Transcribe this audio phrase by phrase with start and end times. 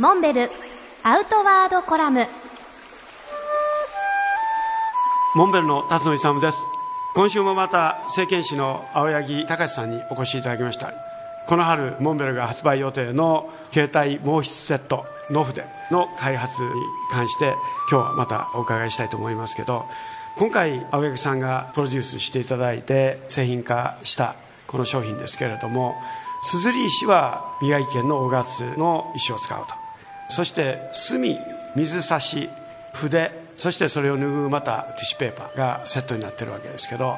[0.00, 0.50] モンベル
[1.02, 2.26] アウトワードコラム。
[5.36, 6.66] モンベルの辰野勇です。
[7.14, 10.94] 今週もまた政権士の青柳隆さんにお越しいただきました。
[11.46, 16.70] この春モンベルが発売予定の携帯毛筆セットノフデの開発に
[17.12, 17.54] 関して
[17.90, 19.84] 今日はまたお伺いしたいと思いますけど
[20.38, 24.34] 今回青柳さんがプロデュースしていただいて製品化した
[24.66, 25.94] この商品ですけれども
[26.42, 29.89] 硯石は宮城県の大月の石を使うと。
[30.30, 31.38] そして墨
[31.76, 32.48] 水差し
[32.94, 37.16] 筆そしてそれを拭うまたティッシュペーパーがセットになってるわけですけど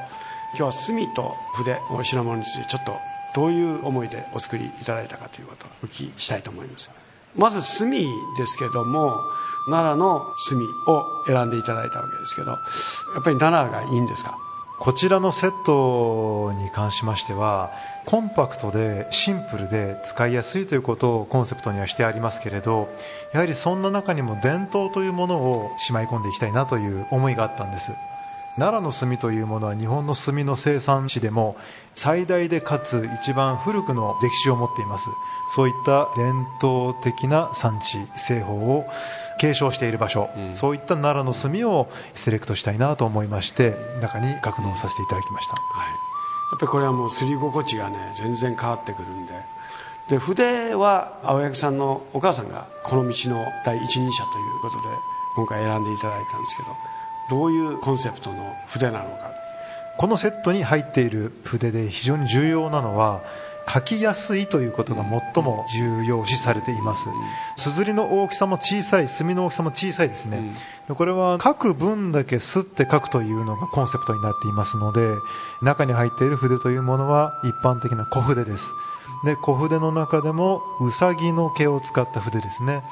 [0.55, 2.97] 今日は墨と筆の品物についてちょっと
[3.35, 6.91] どういう思いでお作りいただいたかということをお聞きしたいと思います。
[7.35, 8.07] まず墨
[8.37, 9.23] ですけども
[9.71, 12.57] 奈良の墨を選んでいただいたわけですけどや
[13.21, 14.37] っぱり奈良がいいんですか？
[14.79, 17.73] こちらのセットに関しましては
[18.05, 22.89] コンパクトでシンプルで使いやすいということをコンセプトにはしてありますけれど
[23.33, 27.93] やはりそんな中にも伝統というものをしまい込んでいきたいなという思いがあったんです。
[28.59, 31.57] 奈良の炭というものは日本の炭の生産地でも
[31.95, 35.09] 最大でかつ一番古くの歴史を持っています。
[35.55, 38.87] そういった伝統的な産地製法を
[39.39, 45.95] 継承している場所、うん、そういった奈良の炭をセレクトしたいなと思いまして中に格納させていただきました、はい、や
[46.57, 49.33] っぱりこれはもうすり心地がね全然変わってくるんで。
[50.09, 54.89] で筆は青柳さんのお母さんがこの道の第一人者ということで
[55.37, 56.69] 今回選んでいただいたんですけど
[57.29, 59.33] どういうコンセプトの筆なのか。
[59.99, 63.23] このセットに入っている筆で非常に重要なのは
[63.69, 65.05] 書きやすいということが
[65.35, 67.09] 最も重要視されています。
[67.57, 70.55] 硯の大きさも小さい墨の大きさも小さいですね、
[70.89, 75.15] これは書く分だけすって書くというのがコンセプトになっていますので
[75.63, 78.73] 中に入っている筆というものは一般的な小筆です。
[79.25, 82.83] で小筆の中でもうさぎの毛を使った筆ですね。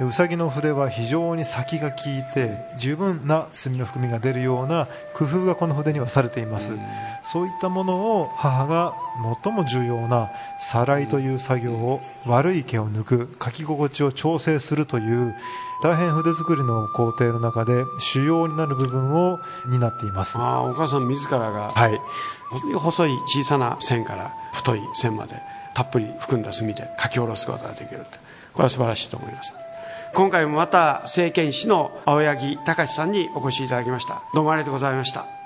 [0.00, 6.80] うさぎの筆は非常に先が効いて十分な墨の含みが出るような工夫がこの筆にはされています、うん、
[7.22, 8.94] そういったものを母が
[9.42, 15.34] 最も重要なさらいという作業を悪い毛を抜く書き心地を調整するという
[15.82, 20.38] 大変筆作りの工程の中で主要になる部分を担っています。
[20.38, 22.00] あお母さん自らが、はい、
[22.74, 25.40] 細い小さな線から太い線まで
[25.74, 28.06] たっぷり含んだ墨で書き下ろすことができる
[28.52, 29.52] これは素晴らしいと思います。
[30.14, 34.22] 今回もまた政権士の青柳隆さんにお越しいただきました。
[34.34, 35.37] どうもありがとうございました